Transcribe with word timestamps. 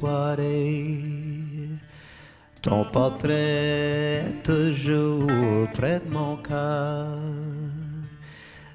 Soirée. 0.00 1.68
Ton 2.62 2.84
portrait 2.84 4.24
toujours 4.42 5.26
près 5.74 6.00
de 6.00 6.10
mon 6.10 6.36
cœur. 6.36 7.18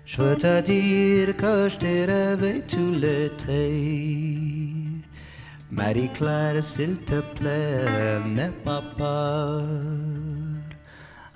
Je 0.05 0.21
veux 0.21 0.35
te 0.35 0.61
dire 0.61 1.35
que 1.35 1.67
je 1.69 1.77
t'ai 1.77 2.05
rêvé 2.05 2.61
tout 2.67 2.91
l'été. 2.91 3.71
Marie-Claire, 5.71 6.63
s'il 6.63 6.97
te 6.97 7.21
plaît, 7.37 8.19
n'aie 8.27 8.53
pas 8.63 8.83
peur. 8.97 9.63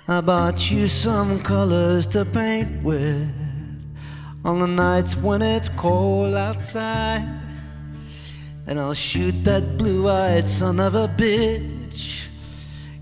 I 0.07 0.21
bought 0.21 0.71
you 0.71 0.87
some 0.87 1.39
colors 1.43 2.07
to 2.07 2.25
paint 2.25 2.81
with 2.83 3.27
on 4.43 4.57
the 4.59 4.67
nights 4.67 5.15
when 5.15 5.41
it's 5.43 5.69
cold 5.69 6.33
outside. 6.33 7.38
And 8.69 8.79
I'll 8.79 8.93
shoot 8.93 9.33
that 9.45 9.79
blue 9.79 10.07
eyed 10.07 10.47
son 10.47 10.79
of 10.79 10.93
a 10.93 11.07
bitch. 11.07 12.27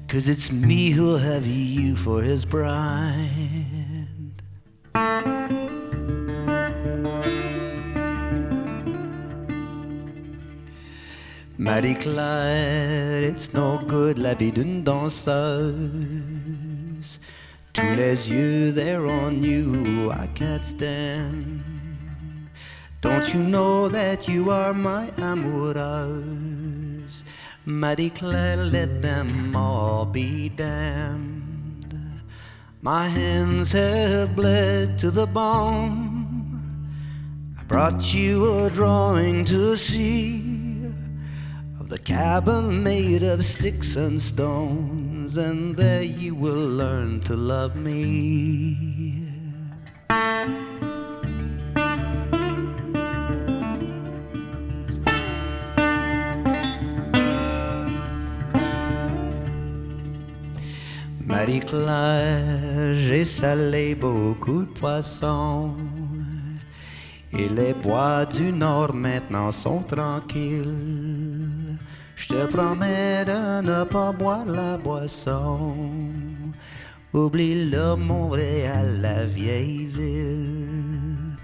Cause 0.08 0.30
it's 0.30 0.50
me 0.50 0.92
who'll 0.92 1.18
have 1.18 1.46
you 1.46 1.98
for 1.98 2.22
his 2.22 2.46
bride. 2.46 4.08
Marie-Claire, 11.58 13.24
it's 13.24 13.54
no 13.54 13.84
good 13.88 14.20
la 14.20 14.36
vie 14.36 14.52
d'une 14.54 14.86
danseuse. 14.86 15.20
Tous 17.74 17.94
les 17.98 18.30
yeux, 18.30 18.72
they're 18.72 19.06
on 19.06 19.44
you, 19.44 20.12
I 20.12 20.28
can't 20.28 20.66
stand. 20.66 21.77
Don't 23.00 23.32
you 23.32 23.44
know 23.44 23.88
that 23.90 24.28
you 24.28 24.50
are 24.50 24.74
my 24.74 25.12
amoureuse? 25.18 27.24
Marie-Claire, 27.66 28.58
let 28.58 29.04
them 29.04 29.56
all 29.56 30.06
be 30.06 30.50
damned. 30.50 31.94
My 32.82 33.08
hands 33.08 33.72
have 33.74 34.36
bled 34.36 34.98
to 35.00 35.12
the 35.12 35.28
bone. 35.28 36.90
I 37.60 37.64
brought 37.66 38.14
you 38.14 38.66
a 38.66 38.72
drawing 38.72 39.46
to 39.46 39.78
see 39.78 40.88
of 41.80 41.90
the 41.90 42.00
cabin 42.00 42.84
made 42.84 43.22
of 43.22 43.46
sticks 43.46 43.96
and 43.96 44.20
stones, 44.20 45.38
and 45.38 45.78
there 45.78 46.04
you 46.04 46.34
will 46.34 46.68
learn 46.68 47.20
to 47.22 47.36
love 47.36 47.76
me. 47.76 49.28
J'ai 61.50 63.24
salé 63.24 63.96
beaucoup 63.96 64.64
de 64.64 64.80
poissons. 64.80 65.76
Et 67.32 67.48
les 67.48 67.74
bois 67.74 68.26
du 68.26 68.52
nord 68.52 68.94
maintenant 68.94 69.54
sont 69.54 69.82
tranquilles. 69.84 71.78
Je 72.18 72.28
te 72.28 72.46
promets 72.48 73.24
de 73.24 73.62
ne 73.62 73.86
pas 73.86 74.12
boire 74.12 74.46
la 74.46 74.78
boisson. 74.78 75.76
Oublie 77.14 77.70
le 77.70 77.96
Montréal, 77.96 79.00
la 79.02 79.26
vieille 79.26 79.86
ville. 79.86 81.38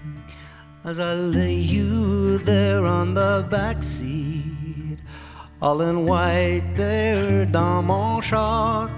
As 0.84 1.00
I 1.00 1.16
lay 1.16 1.56
you 1.56 2.40
there 2.40 2.86
on 2.86 3.14
the 3.14 3.46
back 3.50 3.82
seat, 3.82 5.00
all 5.62 5.82
in 5.82 6.06
white 6.06 6.76
there 6.76 7.46
dans 7.46 7.82
mon 7.82 8.20
char. 8.20 8.90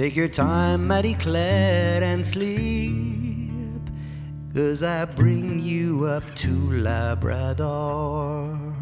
Take 0.00 0.16
your 0.16 0.28
time, 0.28 0.86
Marie 0.86 1.12
Claire, 1.12 2.02
and 2.02 2.26
sleep. 2.26 3.82
Cause 4.54 4.82
I 4.82 5.04
bring 5.04 5.60
you 5.60 6.06
up 6.06 6.24
to 6.36 6.48
Labrador. 6.72 8.79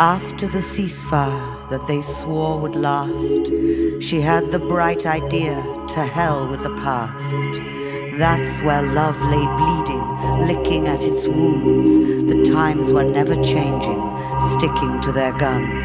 After 0.00 0.46
the 0.46 0.58
ceasefire 0.60 1.68
that 1.70 1.88
they 1.88 2.02
swore 2.02 2.56
would 2.60 2.76
last, 2.76 3.48
she 4.00 4.20
had 4.20 4.52
the 4.52 4.60
bright 4.60 5.06
idea 5.06 5.56
to 5.88 6.04
hell 6.04 6.46
with 6.46 6.62
the 6.62 6.72
past. 6.76 7.60
That's 8.16 8.62
where 8.62 8.82
love 8.82 9.20
lay 9.22 9.44
bleeding, 9.56 10.46
licking 10.46 10.86
at 10.86 11.02
its 11.02 11.26
wounds. 11.26 11.98
The 12.32 12.44
times 12.44 12.92
were 12.92 13.02
never 13.02 13.34
changing, 13.42 14.00
sticking 14.38 15.00
to 15.00 15.10
their 15.10 15.32
guns. 15.36 15.84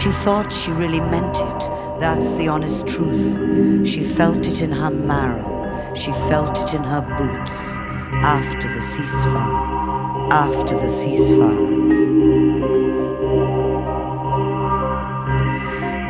She 0.00 0.10
thought 0.24 0.50
she 0.50 0.70
really 0.70 1.00
meant 1.00 1.36
it, 1.36 2.00
that's 2.00 2.34
the 2.36 2.48
honest 2.48 2.88
truth. 2.88 3.86
She 3.86 4.02
felt 4.02 4.48
it 4.48 4.62
in 4.62 4.72
her 4.72 4.90
marrow, 4.90 5.94
she 5.94 6.12
felt 6.30 6.58
it 6.58 6.72
in 6.72 6.84
her 6.84 7.02
boots. 7.18 7.76
After 8.24 8.68
the 8.72 8.80
ceasefire, 8.80 10.32
after 10.32 10.74
the 10.74 10.88
ceasefire. 10.88 11.91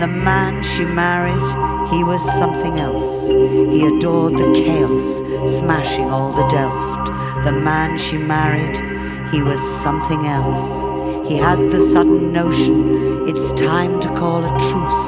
The 0.03 0.09
man 0.09 0.65
she 0.65 0.85
married, 0.85 1.47
he 1.95 2.03
was 2.03 2.21
something 2.37 2.81
else. 2.81 3.29
He 3.29 3.87
adored 3.87 4.37
the 4.37 4.51
chaos, 4.53 5.23
smashing 5.49 6.11
all 6.11 6.33
the 6.33 6.45
Delft. 6.49 7.07
The 7.45 7.53
man 7.53 7.97
she 7.99 8.19
married, 8.19 8.77
he 9.33 9.43
was 9.43 9.61
something 9.61 10.27
else. 10.27 10.67
He 11.29 11.37
had 11.37 11.71
the 11.71 11.81
sudden 11.81 12.33
notion 12.33 13.29
it's 13.29 13.53
time 13.53 14.01
to 14.01 14.09
call 14.09 14.45
a 14.45 14.51
truce. 14.59 15.05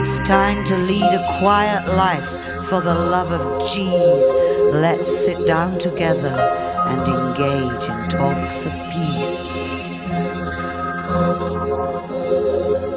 It's 0.00 0.16
time 0.26 0.64
to 0.64 0.78
lead 0.78 1.12
a 1.12 1.38
quiet 1.38 1.86
life 1.94 2.30
for 2.68 2.80
the 2.80 2.94
love 2.94 3.32
of 3.32 3.44
G's. 3.68 4.24
Let's 4.72 5.14
sit 5.14 5.46
down 5.46 5.78
together 5.78 6.34
and 6.88 7.06
engage 7.06 7.84
in 7.84 8.08
talks 8.08 8.64
of 8.64 8.72
peace 8.90 9.21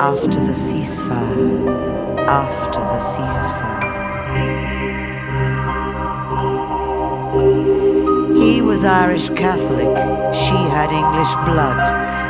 after 0.05 0.39
the 0.39 0.53
ceasefire, 0.53 2.27
after 2.27 2.79
the 2.79 2.99
ceasefire. 3.11 3.85
He 8.39 8.61
was 8.61 8.85
Irish 8.85 9.29
Catholic, 9.29 9.95
she 10.43 10.59
had 10.75 10.91
English 10.91 11.33
blood. 11.49 11.81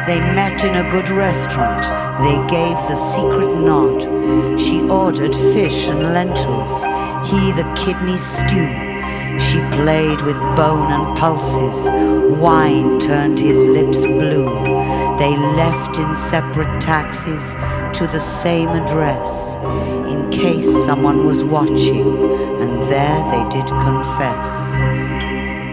They 0.07 0.22
met 0.22 0.63
in 0.63 0.75
a 0.75 0.89
good 0.89 1.10
restaurant, 1.10 1.83
they 2.24 2.38
gave 2.48 2.77
the 2.88 2.95
secret 2.95 3.54
nod. 3.57 4.04
She 4.57 4.88
ordered 4.88 5.36
fish 5.36 5.89
and 5.89 6.13
lentils, 6.13 6.86
he 7.30 7.51
the 7.51 7.69
kidney 7.75 8.18
stew. 8.18 8.84
She 9.39 9.59
played 9.71 10.21
with 10.21 10.37
bone 10.55 10.91
and 10.91 11.17
pulses, 11.17 11.89
wine 12.39 12.99
turned 12.99 13.39
his 13.39 13.57
lips 13.57 14.01
blue. 14.01 14.49
They 15.17 15.35
left 15.35 15.97
in 15.97 16.13
separate 16.13 16.79
taxis 16.81 17.55
to 17.97 18.05
the 18.07 18.19
same 18.19 18.69
address 18.69 19.57
in 20.11 20.29
case 20.29 20.69
someone 20.85 21.25
was 21.25 21.43
watching, 21.43 22.07
and 22.61 22.83
there 22.91 23.23
they 23.31 23.43
did 23.49 23.67
confess. 23.67 24.47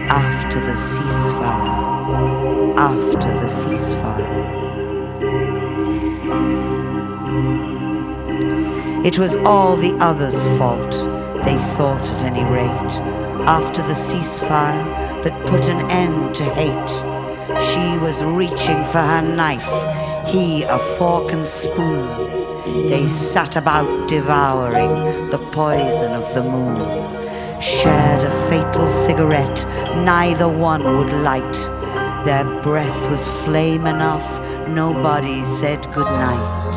After 0.09 0.59
the 0.59 0.73
ceasefire, 0.73 2.77
after 2.77 3.31
the 3.39 3.47
ceasefire. 3.47 4.63
It 9.05 9.19
was 9.19 9.35
all 9.37 9.75
the 9.75 9.95
others' 9.99 10.47
fault, 10.57 10.91
they 11.43 11.57
thought 11.75 12.09
at 12.13 12.23
any 12.23 12.43
rate, 12.45 13.22
after 13.45 13.81
the 13.83 13.93
ceasefire 13.93 15.23
that 15.23 15.45
put 15.47 15.69
an 15.69 15.89
end 15.91 16.35
to 16.35 16.43
hate 16.43 17.13
she 17.61 17.97
was 17.99 18.23
reaching 18.23 18.83
for 18.85 18.99
her 18.99 19.21
knife, 19.21 19.71
he 20.27 20.63
a 20.63 20.79
fork 20.79 21.31
and 21.31 21.47
spoon. 21.47 22.89
They 22.89 23.07
sat 23.07 23.55
about 23.55 24.07
devouring 24.07 25.29
the 25.29 25.37
poison 25.51 26.13
of 26.13 26.33
the 26.33 26.43
moon. 26.43 27.61
Shared 27.61 28.23
a 28.23 28.31
fatal 28.49 28.87
cigarette, 28.87 29.65
neither 30.03 30.47
one 30.47 30.83
would 30.97 31.11
light. 31.11 31.53
Their 32.25 32.45
breath 32.61 33.09
was 33.09 33.27
flame 33.43 33.85
enough, 33.85 34.39
nobody 34.67 35.43
said 35.43 35.85
goodnight. 35.93 36.75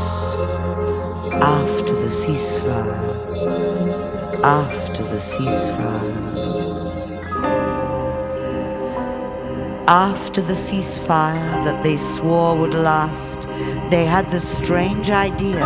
After 1.43 1.95
the 1.95 2.11
ceasefire, 2.11 3.05
after 4.45 5.03
the 5.05 5.21
ceasefire. 5.31 6.16
After 9.89 10.41
the 10.41 10.55
ceasefire 10.55 11.65
that 11.65 11.85
they 11.85 11.97
swore 11.97 12.59
would 12.59 12.75
last, 12.75 13.43
they 13.89 14.05
had 14.05 14.29
the 14.29 14.41
strange 14.41 15.11
idea 15.11 15.65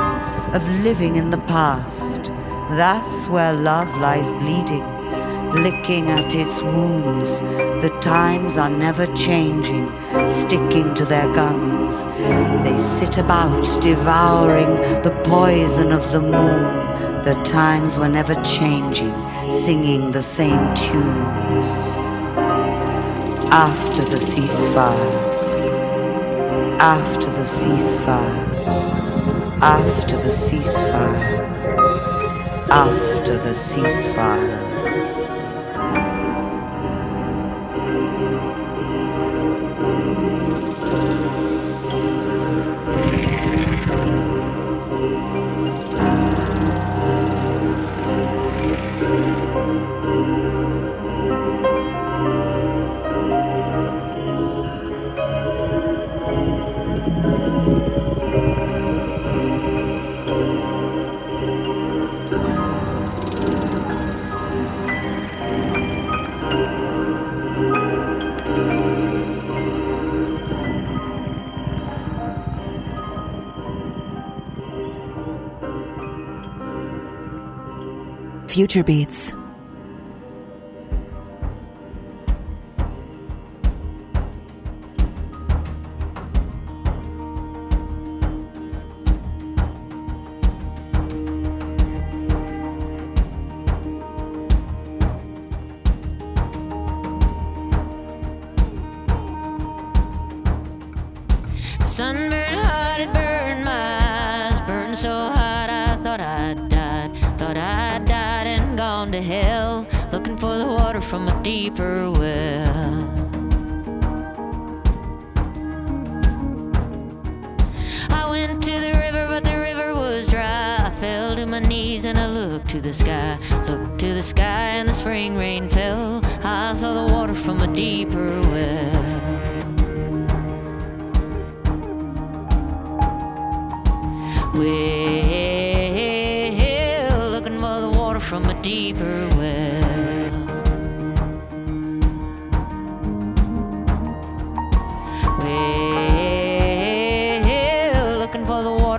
of 0.52 0.68
living 0.84 1.16
in 1.16 1.30
the 1.30 1.38
past. 1.38 2.24
That's 2.76 3.28
where 3.28 3.54
love 3.54 3.88
lies 3.96 4.30
bleeding, 4.32 4.84
licking 5.54 6.10
at 6.10 6.34
its 6.34 6.60
wounds. 6.60 7.40
The 7.80 7.96
times 8.02 8.58
are 8.58 8.68
never 8.68 9.06
changing, 9.16 9.90
sticking 10.26 10.92
to 10.96 11.06
their 11.06 11.32
guns. 11.32 12.04
They 12.62 12.78
sit 12.78 13.16
about 13.16 13.62
devouring 13.80 15.02
the 15.02 15.18
poison 15.24 15.92
of 15.92 16.12
the 16.12 16.20
moon. 16.20 17.24
The 17.24 17.40
times 17.46 17.98
were 17.98 18.08
never 18.08 18.34
changing, 18.42 19.14
singing 19.50 20.10
the 20.10 20.20
same 20.20 20.74
tunes 20.74 22.09
after 23.52 24.02
the 24.02 24.16
ceasefire, 24.16 25.40
after 26.78 27.26
the 27.32 27.42
ceasefire, 27.42 28.46
after 29.60 30.16
the 30.18 30.28
ceasefire, 30.28 31.40
after 32.70 33.36
the 33.38 33.50
ceasefire. 33.50 34.60
Future 78.50 78.82
Beats. 78.82 79.39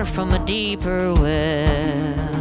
water 0.01 0.13
from 0.13 0.33
a 0.33 0.45
deeper 0.45 1.13
well. 1.13 2.31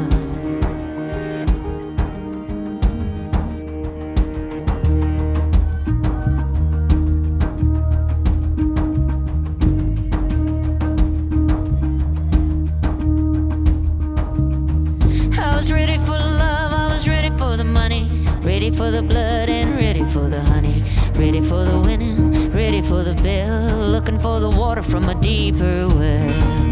Ready 18.42 18.70
for 18.70 18.90
the 18.90 19.02
blood 19.02 19.48
and 19.48 19.76
ready 19.76 20.04
for 20.04 20.28
the 20.28 20.40
honey. 20.40 20.82
Ready 21.14 21.40
for 21.40 21.64
the 21.64 21.78
winning, 21.78 22.50
ready 22.50 22.82
for 22.82 23.02
the 23.04 23.14
bill. 23.14 23.90
Looking 23.90 24.18
for 24.18 24.40
the 24.40 24.50
water 24.50 24.82
from 24.82 25.08
a 25.08 25.14
deeper 25.14 25.88
well. 25.88 26.69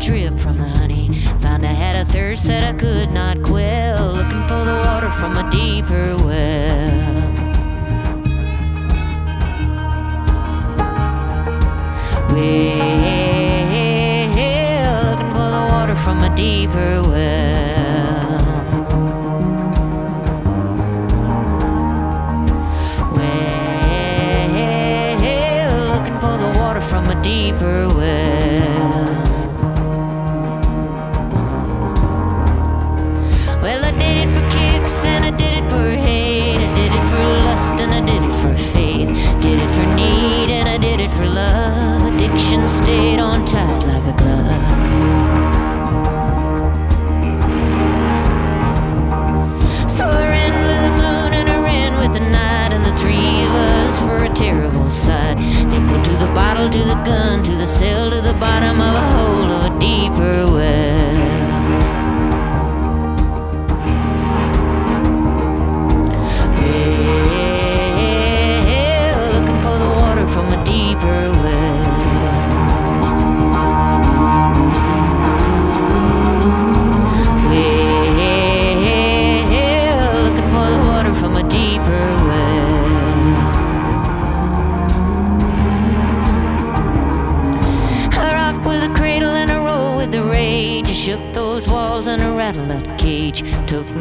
Drip 0.00 0.38
from 0.38 0.56
the 0.56 0.66
honey, 0.66 1.10
found 1.40 1.62
I 1.62 1.72
had 1.72 1.94
a 1.94 2.04
thirst 2.06 2.46
that 2.46 2.64
I 2.64 2.72
could 2.72 3.10
not 3.10 3.42
quell, 3.42 4.14
looking 4.14 4.42
for 4.44 4.64
the 4.64 4.82
water 4.86 5.10
from 5.10 5.36
a 5.36 5.50
deeper 5.50 6.16
well. 6.16 7.20
Well, 12.30 12.80
looking 15.04 15.32
for 15.34 15.50
the 15.50 15.66
water 15.70 15.94
from 15.96 16.22
a 16.22 16.34
deeper 16.34 17.02
well. 17.02 18.40
Well, 23.12 23.50
looking 25.92 26.18
for 26.20 26.38
the 26.38 26.50
water 26.58 26.80
from 26.80 27.10
a 27.10 27.22
deeper 27.22 27.88
well. 27.88 28.39
Addiction 42.50 42.66
stayed 42.66 43.20
on 43.20 43.44
tight 43.44 43.84
like 43.86 44.12
a 44.12 44.16
glove. 44.18 44.48
So 49.88 50.08
I 50.08 50.26
ran 50.28 50.66
with 50.66 50.80
the 50.82 50.90
moon 51.00 51.32
and 51.32 51.48
I 51.48 51.62
ran 51.62 51.96
with 51.96 52.12
the 52.12 52.28
night, 52.28 52.72
and 52.72 52.84
the 52.84 52.96
three 52.96 53.14
of 53.14 53.54
us 53.54 54.02
were 54.02 54.24
a 54.24 54.28
terrible 54.34 54.90
sight. 54.90 55.36
They 55.70 55.78
pulled 55.86 56.02
to 56.06 56.16
the 56.16 56.32
bottle, 56.34 56.68
to 56.68 56.78
the 56.78 57.00
gun, 57.04 57.44
to 57.44 57.52
the 57.52 57.68
cell, 57.68 58.10
to 58.10 58.20
the 58.20 58.34
bottom 58.34 58.80
of 58.80 58.94
a 58.96 59.12
hole 59.12 59.44
of 59.44 59.76
a 59.76 59.78
deeper 59.78 60.50
well. 60.50 60.89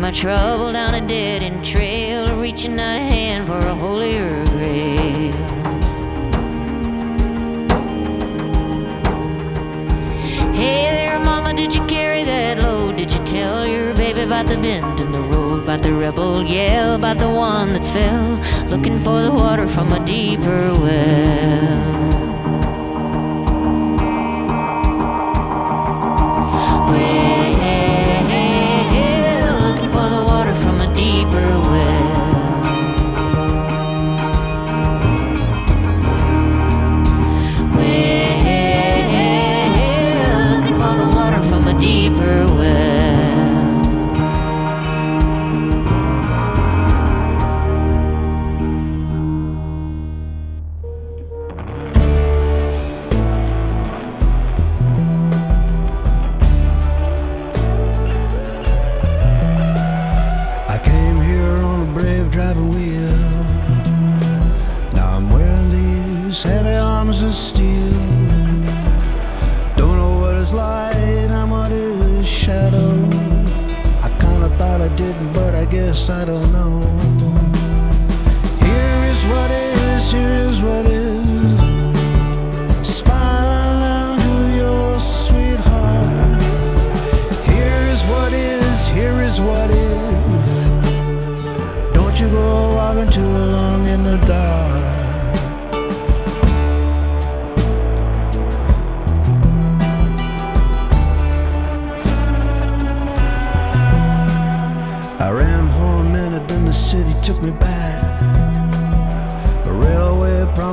My 0.09 0.15
trouble 0.15 0.73
down 0.73 0.95
a 0.95 1.07
dead 1.07 1.43
end 1.43 1.63
trail, 1.63 2.35
reaching 2.35 2.79
out 2.79 2.97
a 2.97 2.99
hand 2.99 3.45
for 3.45 3.59
a 3.59 3.75
holier 3.75 4.43
grail. 4.45 5.31
Hey 10.55 10.89
there, 10.89 11.19
mama, 11.19 11.53
did 11.53 11.75
you 11.75 11.85
carry 11.85 12.23
that 12.23 12.57
load? 12.57 12.97
Did 12.97 13.13
you 13.13 13.19
tell 13.19 13.67
your 13.67 13.93
baby 13.93 14.21
about 14.21 14.47
the 14.47 14.57
bend 14.57 14.99
in 14.99 15.11
the 15.11 15.21
road? 15.21 15.61
About 15.61 15.83
the 15.83 15.93
rebel 15.93 16.43
yell, 16.43 16.95
about 16.95 17.19
the 17.19 17.29
one 17.29 17.73
that 17.73 17.85
fell, 17.85 18.41
looking 18.67 18.99
for 18.99 19.21
the 19.21 19.31
water 19.31 19.67
from 19.67 19.93
a 19.93 20.03
deeper. 20.07 20.73
Well, 20.73 21.98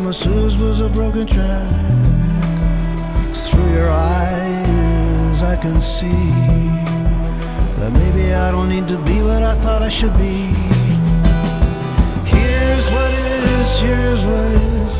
promises 0.06 0.56
was 0.56 0.80
a 0.80 0.88
broken 0.88 1.26
track. 1.26 1.68
Through 3.34 3.72
your 3.72 3.90
eyes, 3.90 5.42
I 5.42 5.56
can 5.56 5.80
see 5.80 6.30
that 7.78 7.90
maybe 7.92 8.32
I 8.32 8.52
don't 8.52 8.68
need 8.68 8.86
to 8.86 8.98
be 8.98 9.20
what 9.22 9.42
I 9.42 9.54
thought 9.54 9.82
I 9.82 9.88
should 9.88 10.14
be. 10.14 10.54
Here's 12.24 12.86
what 12.94 13.12
is, 13.14 13.80
here's 13.80 14.24
what 14.24 14.50
is. 14.52 14.94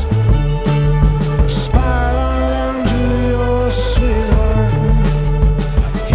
On 1.77 2.39
down 2.51 2.85
to 2.91 3.01
your 3.31 3.71
sweetheart. 3.71 4.73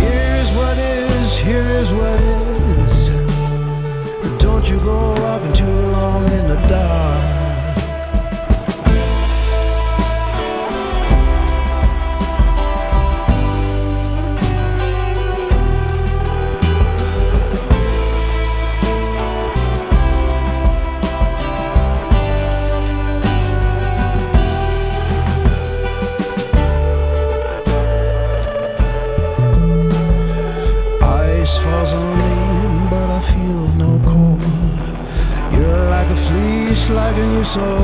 Here's 0.01 0.51
what 0.53 0.77
is, 0.77 1.39
here 1.39 1.69
is 1.81 1.93
what 1.95 2.21
is. 2.21 3.09
Don't 4.39 4.69
you 4.69 4.79
go 4.81 5.15
walking 5.23 5.55
too 5.55 5.81
long 5.97 6.25
in 6.31 6.47
the 6.47 6.61
dark. 6.69 7.22
New 37.17 37.45
soul. 37.45 37.79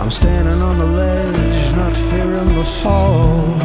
I'm 0.00 0.10
standing 0.10 0.60
on 0.60 0.78
the 0.78 0.86
ledge, 0.86 1.74
not 1.74 1.96
fearing 1.96 2.54
the 2.54 2.64
fall. 2.64 3.56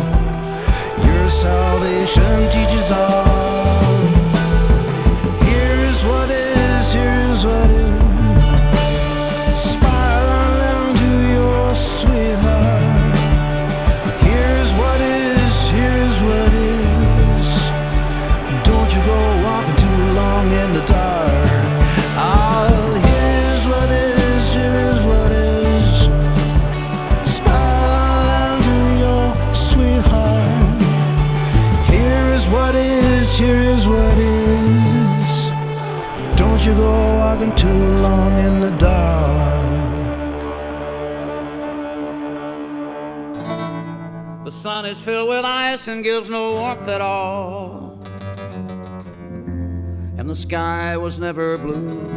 Your 1.05 1.29
salvation 1.29 2.49
teaches 2.49 2.91
all. 2.91 3.46
The 44.47 44.53
sun 44.53 44.85
is 44.85 45.01
filled 45.01 45.27
with 45.27 45.43
ice 45.43 45.89
and 45.89 46.05
gives 46.05 46.29
no 46.29 46.53
warmth 46.53 46.87
at 46.87 47.01
all. 47.01 47.99
And 50.17 50.29
the 50.29 50.35
sky 50.35 50.95
was 50.95 51.19
never 51.19 51.57
blue. 51.57 52.07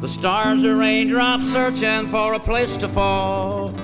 The 0.00 0.08
stars 0.08 0.64
are 0.64 0.76
raindrops 0.76 1.52
searching 1.52 2.06
for 2.06 2.32
a 2.32 2.40
place 2.40 2.78
to 2.78 2.88
fall. 2.88 3.74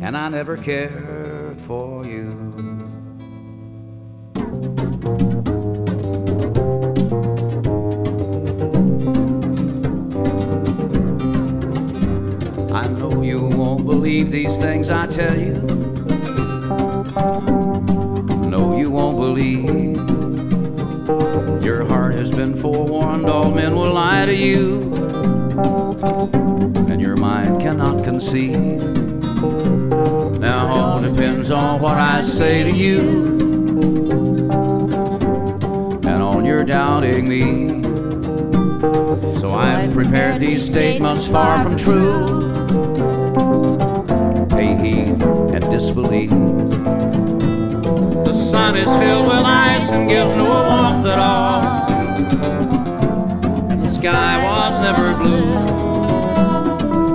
And 0.00 0.16
I 0.16 0.30
never 0.30 0.56
cared 0.56 1.60
for 1.60 2.06
you. 2.06 2.33
Believe 13.94 14.32
these 14.32 14.56
things 14.56 14.90
I 14.90 15.06
tell 15.06 15.38
you. 15.38 15.54
No, 18.54 18.76
you 18.76 18.90
won't 18.90 19.18
believe. 19.18 19.94
Your 21.64 21.84
heart 21.86 22.14
has 22.14 22.32
been 22.32 22.56
forewarned, 22.56 23.26
all 23.26 23.52
men 23.52 23.76
will 23.76 23.92
lie 23.92 24.26
to 24.26 24.34
you. 24.34 24.92
And 26.90 27.00
your 27.00 27.16
mind 27.16 27.60
cannot 27.60 28.02
conceive. 28.02 28.58
Now, 30.40 30.66
all 30.66 31.00
depends 31.00 31.52
on 31.52 31.80
what 31.80 31.96
I 31.96 32.22
say 32.22 32.64
to 32.68 32.76
you. 32.76 32.98
And 36.02 36.20
on 36.20 36.44
your 36.44 36.64
doubting 36.64 37.28
me. 37.28 37.80
So 39.36 39.54
I've 39.54 39.92
prepared 39.92 40.40
these 40.40 40.68
statements 40.68 41.28
far 41.28 41.62
from 41.62 41.76
true. 41.76 42.53
And 45.74 45.80
disbelieve. 45.80 46.30
The 48.24 48.34
sun 48.34 48.76
is 48.76 48.88
filled 48.96 49.26
with 49.26 49.44
ice 49.44 49.90
and 49.90 50.08
gives 50.08 50.34
no 50.34 50.44
warmth 50.44 51.06
at 51.06 51.18
all. 51.18 51.62
The 53.82 53.88
sky 53.88 54.44
was 54.44 54.80
never 54.80 55.14
blue. 55.14 55.54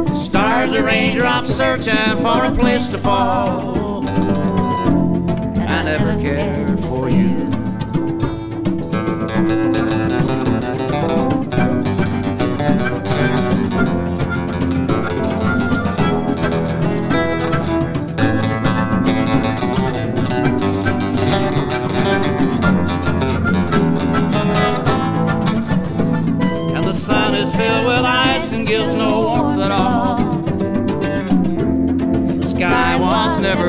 The 0.06 0.16
stars 0.16 0.74
are 0.76 0.84
raindrops 0.84 1.54
searching 1.54 2.18
for 2.18 2.46
a 2.46 2.52
place 2.52 2.90
to 2.90 2.98
fall. 2.98 4.08
I 4.08 5.84
never 5.84 6.20
cared 6.20 6.80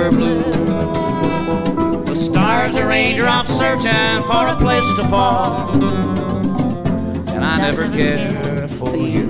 blue. 0.09 0.43
The 2.05 2.15
stars 2.17 2.77
are 2.77 2.87
raindrops 2.87 3.51
searching 3.51 4.23
for 4.23 4.47
a 4.49 4.57
place 4.57 4.97
to 4.97 5.05
fall. 5.09 5.71
And 7.29 7.45
I 7.45 7.59
never 7.59 7.89
cared 7.89 8.71
for 8.71 8.97
you. 8.97 9.29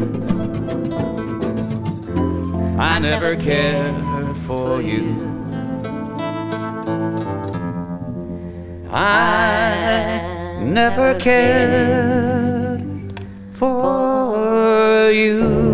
I 2.78 2.98
never 3.00 3.36
cared 3.36 4.36
for 4.46 4.80
you. 4.80 5.26
I 8.92 10.58
never 10.62 11.18
cared 11.18 12.82
for 13.52 15.10
you. 15.10 15.69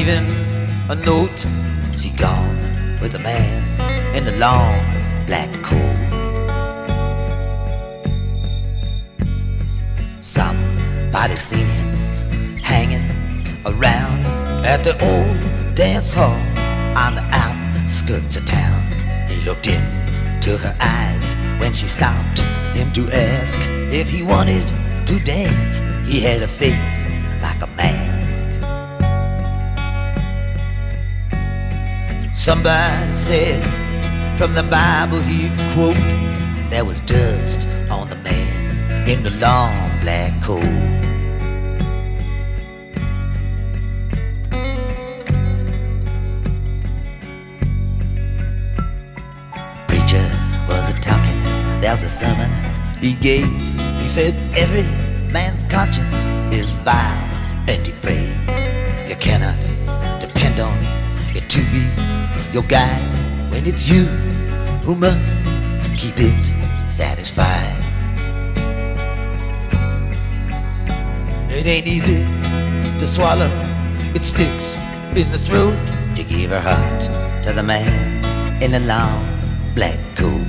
Even 0.00 0.24
a 0.88 0.94
note. 0.94 1.46
She 1.98 2.10
gone 2.10 2.98
with 3.02 3.12
the 3.12 3.18
man 3.18 4.16
in 4.16 4.24
the 4.24 4.32
long 4.38 4.80
black 5.26 5.50
coat. 5.62 6.00
Somebody 10.22 11.36
seen 11.36 11.66
him 11.66 12.56
hanging 12.56 13.06
around 13.66 14.24
at 14.64 14.82
the 14.82 14.94
old 15.10 15.74
dance 15.74 16.12
hall 16.14 16.40
on 16.96 17.14
the 17.16 17.26
outskirts 17.44 18.36
of 18.38 18.46
town. 18.46 18.80
He 19.28 19.44
looked 19.44 19.66
into 19.66 20.56
her 20.56 20.74
eyes 20.80 21.34
when 21.60 21.74
she 21.74 21.86
stopped 21.86 22.40
him 22.74 22.90
to 22.92 23.02
ask 23.12 23.58
if 23.92 24.08
he 24.08 24.22
wanted 24.22 24.66
to 25.06 25.20
dance. 25.20 25.80
He 26.10 26.20
had 26.20 26.40
a 26.40 26.48
face 26.48 27.04
like 27.42 27.60
a 27.60 27.66
mask. 27.76 28.09
Somebody 32.40 33.14
said 33.14 33.60
from 34.38 34.54
the 34.54 34.62
Bible 34.62 35.20
he'd 35.20 35.52
quote, 35.74 35.94
there 36.70 36.86
was 36.86 37.00
dust 37.00 37.68
on 37.90 38.08
the 38.08 38.16
man 38.16 39.06
in 39.06 39.22
the 39.22 39.30
long 39.32 40.00
black 40.00 40.32
coat. 40.42 40.62
Preacher 49.86 50.26
was 50.66 50.94
a 50.94 50.98
talking, 51.02 51.42
there's 51.82 52.02
a 52.02 52.08
sermon 52.08 52.50
he 53.02 53.12
gave. 53.16 53.46
He 54.00 54.08
said, 54.08 54.32
Every 54.56 54.84
man's 55.30 55.62
conscience 55.64 56.24
is 56.50 56.70
vile 56.70 57.28
and 57.68 57.84
depraved. 57.84 58.48
You 59.10 59.16
cannot 59.16 59.60
depend 60.22 60.56
depend 60.56 60.58
on 60.58 60.78
it 61.36 61.46
to 61.50 61.60
be 61.70 62.19
your 62.52 62.64
guide 62.64 63.50
when 63.50 63.64
it's 63.64 63.88
you 63.88 64.04
who 64.82 64.96
must 64.96 65.38
keep 65.96 66.14
it 66.18 66.90
satisfied. 66.90 67.76
It 71.48 71.66
ain't 71.66 71.86
easy 71.86 72.24
to 72.98 73.06
swallow, 73.06 73.50
it 74.14 74.24
sticks 74.24 74.76
in 75.14 75.30
the 75.30 75.38
throat 75.38 75.78
to 76.16 76.24
give 76.24 76.50
her 76.50 76.60
heart 76.60 77.00
to 77.44 77.52
the 77.52 77.62
man 77.62 78.62
in 78.62 78.74
a 78.74 78.80
long 78.80 79.24
black 79.74 79.98
coat. 80.16 80.46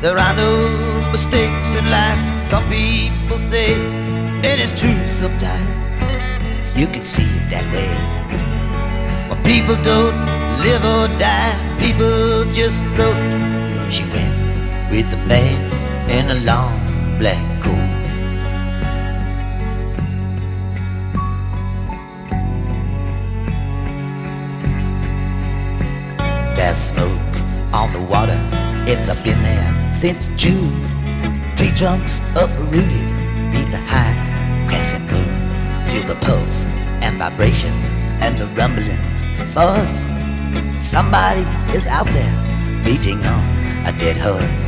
There 0.00 0.18
are 0.18 0.34
no 0.34 1.10
mistakes 1.12 1.68
in 1.78 1.90
life, 1.90 2.48
some 2.48 2.64
people 2.68 3.38
say, 3.38 3.74
and 3.74 4.60
it's 4.60 4.78
true 4.78 5.08
sometimes. 5.08 5.83
You 6.76 6.88
can 6.88 7.04
see 7.04 7.22
it 7.22 7.50
that 7.50 7.66
way. 7.72 7.90
But 9.28 9.38
people 9.44 9.76
don't 9.76 10.18
live 10.58 10.82
or 10.82 11.06
die, 11.18 11.54
people 11.78 12.44
just 12.52 12.82
float. 12.94 13.14
She 13.92 14.02
went 14.10 14.34
with 14.90 15.06
a 15.14 15.20
man 15.28 15.58
in 16.10 16.30
a 16.30 16.40
long 16.42 16.74
black 17.18 17.44
coat. 17.62 17.74
There's 26.56 26.76
smoke 26.76 27.34
on 27.72 27.92
the 27.92 28.00
water, 28.00 28.40
it's 28.90 29.08
up 29.08 29.24
in 29.24 29.40
there 29.44 29.92
since 29.92 30.26
June. 30.36 30.74
Tree 31.54 31.70
trunks 31.70 32.20
uprooted 32.34 33.06
neath 33.52 33.70
the 33.70 33.80
high 33.86 34.13
the 36.06 36.14
pulse 36.16 36.64
and 37.02 37.18
vibration 37.18 37.72
and 38.20 38.38
the 38.38 38.46
rumbling 38.58 38.98
fuss. 39.48 40.06
Somebody 40.78 41.42
is 41.74 41.86
out 41.86 42.06
there 42.06 42.34
beating 42.84 43.18
on 43.24 43.44
a 43.86 43.92
dead 43.98 44.16
horse. 44.18 44.64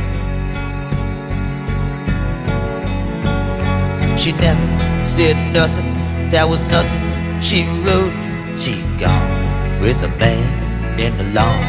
She 4.21 4.31
never 4.33 5.07
said 5.07 5.37
nothing, 5.53 5.93
there 6.31 6.47
was 6.47 6.61
nothing 6.63 7.39
she 7.39 7.65
wrote. 7.83 8.13
She 8.57 8.81
gone 8.99 9.79
with 9.79 10.03
a 10.03 10.09
man 10.17 10.99
in 10.99 11.13
a 11.19 11.23
long 11.33 11.61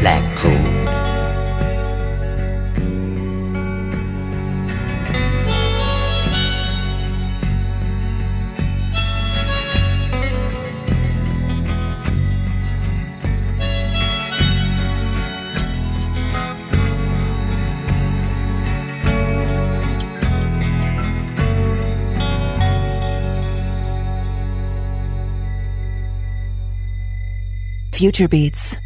black 0.00 0.24
coat. 0.38 0.75
Future 27.96 28.28
Beats. 28.28 28.85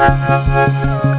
I'll 0.00 1.17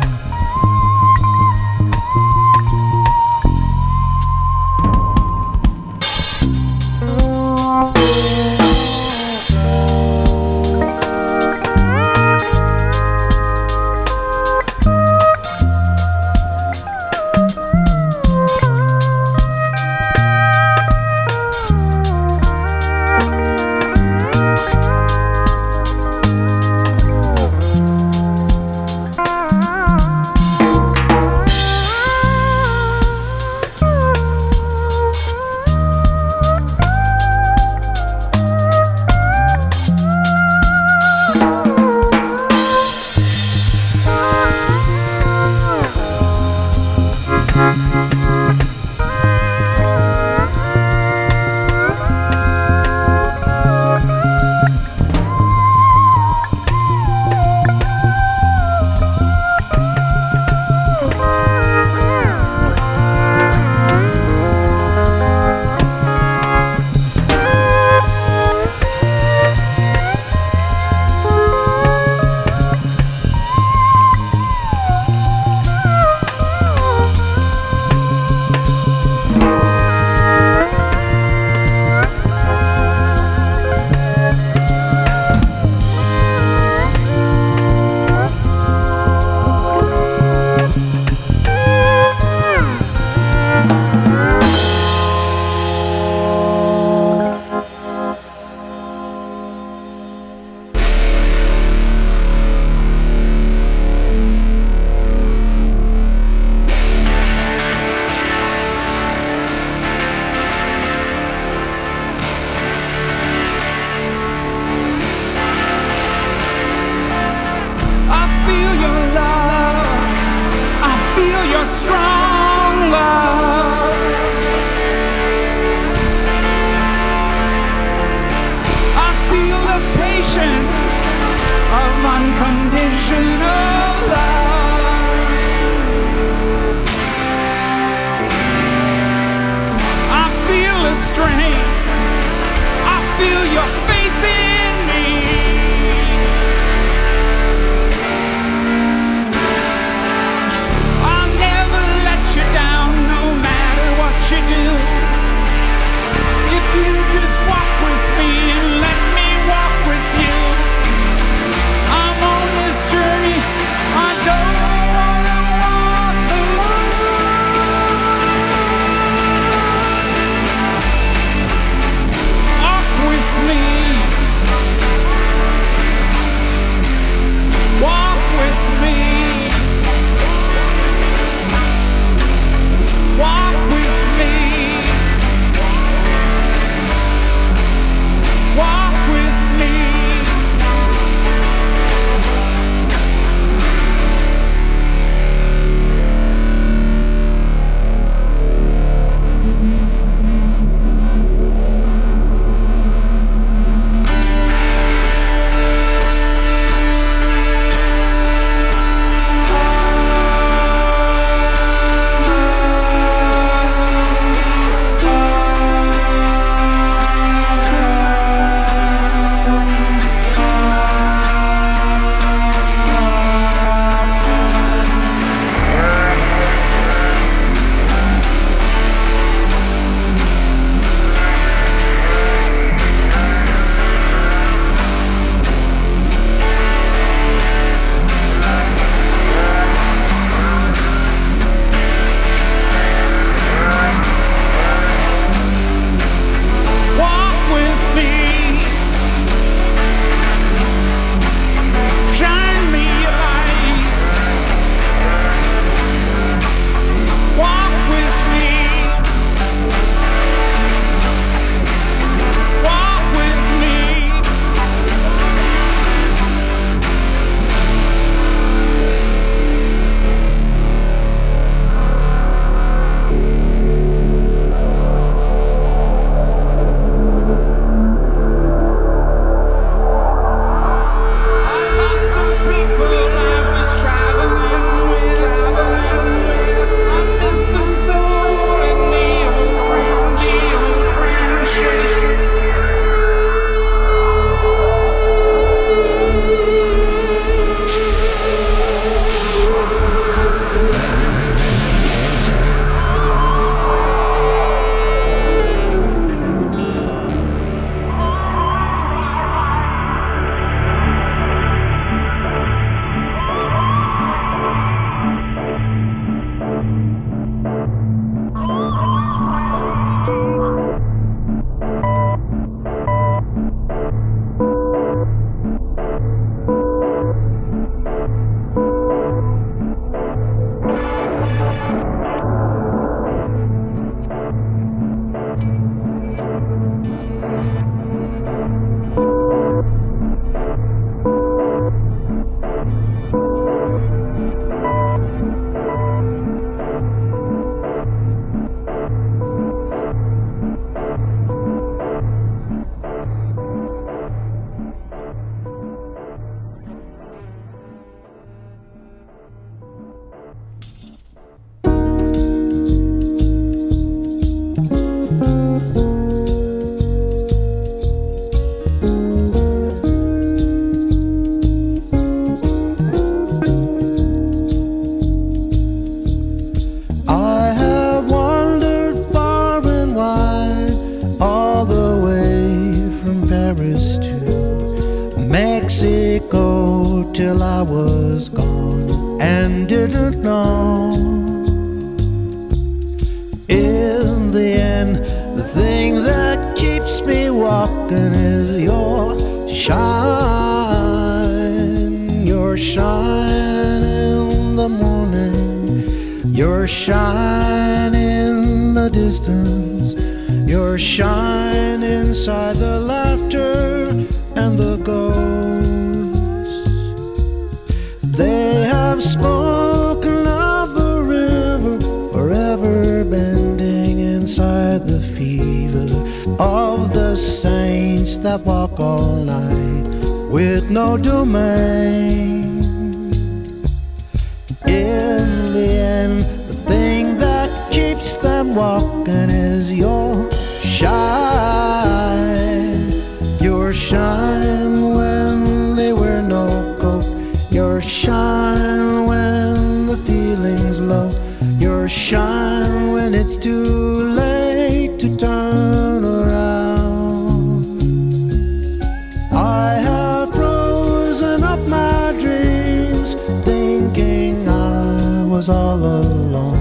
all 465.50 465.84
alone, 465.84 466.58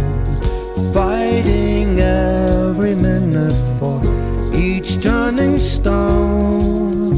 fighting 0.92 2.00
every 2.00 2.94
minute 2.94 3.56
for 3.78 4.00
each 4.54 5.02
turning 5.02 5.58
stone. 5.58 7.12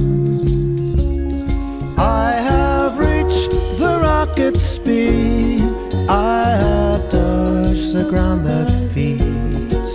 I 1.96 2.32
have 2.32 2.98
reached 2.98 3.50
the 3.78 4.00
rocket 4.02 4.56
speed. 4.56 5.60
I 6.08 6.44
have 6.64 7.08
touched 7.10 7.92
the 7.92 8.06
ground 8.10 8.44
that 8.46 8.68
feeds, 8.92 9.90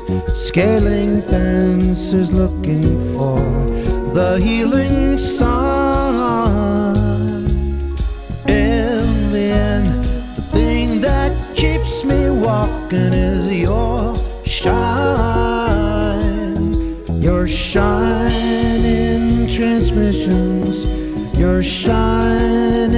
scaling 0.47 1.21
fences, 1.23 2.31
looking 2.31 2.99
for 3.13 3.39
the 4.13 4.39
healing 4.41 5.17
sun. 5.17 5.94
Walking 12.95 13.13
is 13.13 13.47
your 13.47 14.15
shine. 14.45 15.81
Your 17.21 17.47
shine 17.47 18.85
in 18.85 19.47
transmissions, 19.47 20.85
your 21.37 21.63
shine 21.63 22.93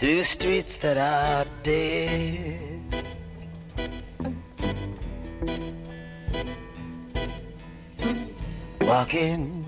through 0.00 0.22
streets 0.22 0.78
that 0.78 0.96
are 0.96 1.44
dead. 1.62 2.80
Walking, 8.80 9.66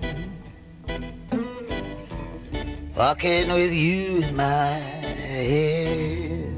walking 2.97 3.53
with 3.53 3.75
you 3.75 4.23
in 4.23 4.35
my 4.35 4.73
head. 5.29 6.49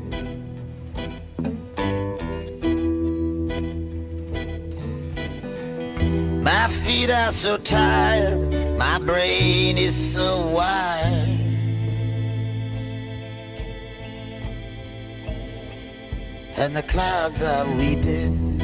My 6.41 6.67
feet 6.69 7.11
are 7.11 7.34
so 7.34 7.57
tired, 7.57 8.78
my 8.78 8.99
brain 8.99 9.78
is 9.78 9.93
so 9.93 10.47
wired. 10.47 11.05
And 16.58 16.74
the 16.74 16.84
clouds 16.84 17.43
are 17.43 17.66
weeping. 17.76 18.58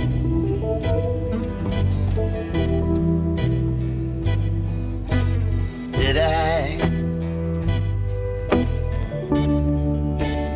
Did 5.92 6.18
I 6.18 6.78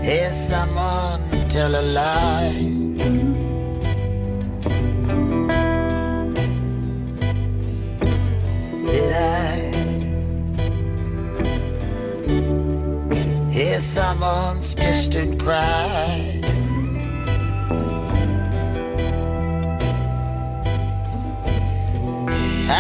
hear 0.02 0.32
someone 0.32 1.50
tell 1.50 1.76
a 1.76 1.82
lie? 1.82 2.54
Did 8.86 9.14
I 9.14 9.72
hear 13.52 13.80
someone's 13.80 14.74
distant 14.74 15.42
cry? 15.44 16.35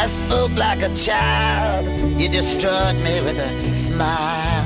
I 0.05 0.07
spoke 0.07 0.51
like 0.55 0.83
a 0.83 0.93
child, 0.93 1.87
you 2.21 2.29
destroyed 2.29 2.95
me 2.97 3.21
with 3.21 3.39
a 3.39 3.71
smile 3.71 4.63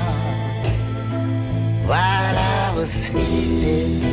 while 1.86 2.36
I 2.36 2.72
was 2.76 2.92
sleeping. 2.92 4.04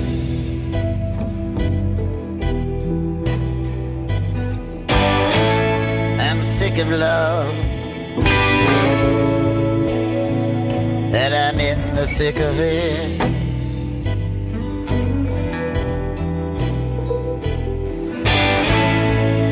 I'm 6.18 6.42
sick 6.44 6.78
of 6.78 6.88
love. 6.92 7.54
That 11.12 11.34
I'm 11.34 11.60
in 11.60 11.94
the 11.94 12.08
thick 12.08 12.38
of 12.40 12.58
it. 12.58 13.20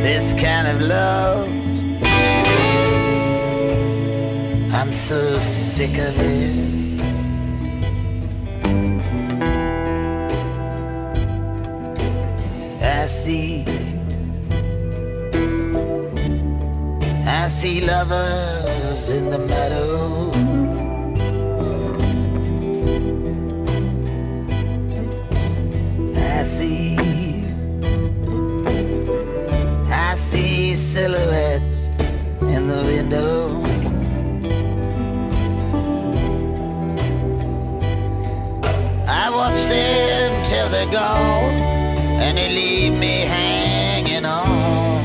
This 0.04 0.34
kind 0.42 0.70
of 0.70 0.80
love. 0.80 1.55
So 5.06 5.40
sick 5.40 6.00
of 6.00 6.16
it. 6.18 7.00
I 12.82 13.06
see. 13.06 13.66
I 17.24 17.48
see 17.50 17.86
lovers 17.86 19.12
in 19.12 19.30
the 19.30 19.38
meadow. 19.38 20.32
I 26.16 26.44
see. 26.46 26.98
I 29.88 30.16
see 30.16 30.74
silhouettes 30.74 31.90
in 32.42 32.68
the 32.68 32.84
window. 32.88 33.65
I 39.26 39.32
watch 39.32 39.64
them 39.64 40.46
till 40.46 40.70
they're 40.70 40.86
gone, 40.92 41.56
and 42.22 42.38
they 42.38 42.48
leave 42.48 42.94
me 42.94 43.22
hanging 43.22 44.24
on 44.24 45.02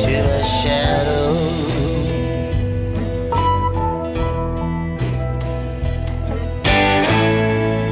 to 0.00 0.14
a 0.40 0.42
shadow. 0.42 1.36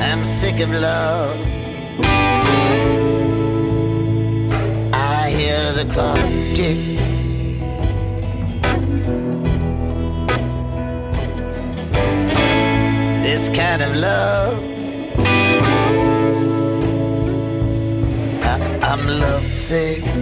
I'm 0.03 0.25
sick 0.25 0.59
of 0.59 0.71
love. 0.71 1.39
I 4.93 5.31
hear 5.31 5.73
the 5.73 5.89
clock 5.93 6.19
tick. 6.57 6.92
Kind 13.55 13.83
of 13.83 13.95
love. 13.97 14.59
I, 18.45 18.79
I'm 18.83 19.07
lovesick. 19.07 20.22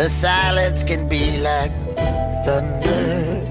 The 0.00 0.08
silence 0.08 0.82
can 0.82 1.06
be 1.06 1.36
like 1.40 1.72
thunder. 2.46 3.44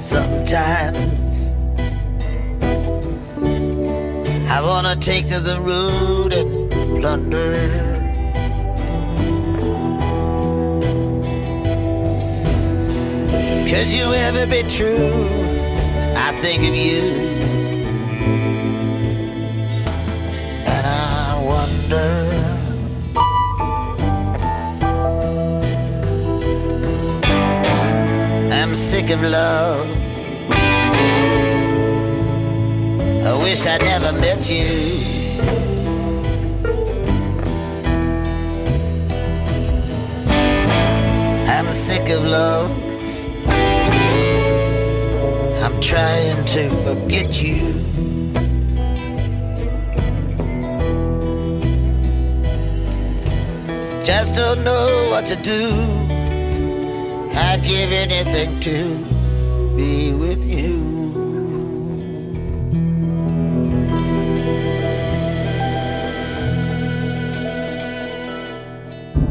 Sometimes 0.00 1.22
I 4.50 4.60
wanna 4.60 4.96
take 4.96 5.28
to 5.28 5.38
the 5.38 5.60
road 5.60 6.32
and 6.32 6.50
plunder. 7.00 7.52
Could 13.70 13.92
you 13.92 14.12
ever 14.12 14.44
be 14.48 14.64
true? 14.64 15.28
I 16.16 16.36
think 16.42 16.64
of 16.68 16.74
you. 16.74 17.63
Of 29.04 29.22
love. 29.22 29.86
I 33.26 33.32
wish 33.42 33.66
I 33.66 33.76
never 33.76 34.12
met 34.18 34.48
you. 34.48 34.64
I'm 41.46 41.72
sick 41.74 42.08
of 42.08 42.24
love. 42.24 42.70
I'm 45.62 45.80
trying 45.82 46.44
to 46.46 46.70
forget 46.82 47.42
you. 47.42 47.84
Just 54.02 54.34
don't 54.34 54.64
know 54.64 55.10
what 55.10 55.26
to 55.26 55.36
do. 55.36 56.03
I'd 57.36 57.62
give 57.62 57.92
anything 57.92 58.60
to 58.60 59.76
be 59.76 60.12
with 60.12 60.44
you. 60.44 60.94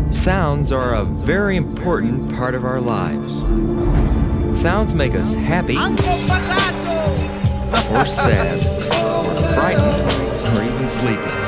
Sounds 0.09 0.71
are 0.71 0.95
a 0.95 1.03
very 1.03 1.55
important 1.57 2.33
part 2.33 2.55
of 2.55 2.63
our 2.65 2.79
lives. 2.79 3.39
Sounds 4.57 4.93
make 4.93 5.15
us 5.15 5.33
happy, 5.33 5.77
or 7.91 8.05
sad, 8.05 8.59
or 8.59 9.35
frightened, 9.53 10.57
or 10.57 10.63
even 10.63 10.87
sleepy. 10.87 11.42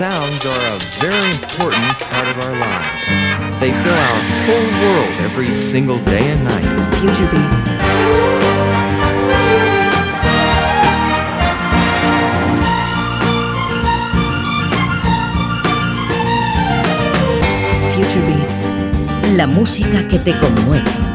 Sounds 0.00 0.46
are 0.46 0.76
a 0.76 0.78
very 0.98 1.30
important 1.32 1.92
part 2.08 2.26
of 2.26 2.38
our 2.38 2.58
lives. 2.58 3.60
They 3.60 3.70
fill 3.70 3.92
our 3.92 4.20
whole 4.46 4.68
world 4.80 5.20
every 5.20 5.52
single 5.52 5.98
day 5.98 6.26
and 6.30 6.42
night. 6.42 6.64
Future 7.00 7.28
Beats. 7.30 7.76
Future 17.94 18.24
Beats. 18.26 18.72
La 19.36 19.46
música 19.46 20.08
que 20.08 20.18
te 20.18 20.32
conmueve. 20.38 21.09